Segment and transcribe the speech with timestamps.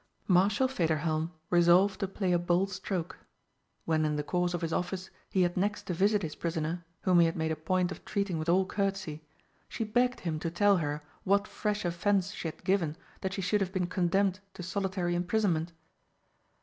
[0.27, 3.19] Marshal Federhelm resolved to play a bold stroke.
[3.85, 7.19] When in the course of his office he had next to visit his prisoner, whom
[7.19, 9.21] he made a point of treating with all courtesy,
[9.69, 13.61] she begged him to tell her what fresh offence she had given that she should
[13.61, 15.71] have been condemned to solitary imprisonment.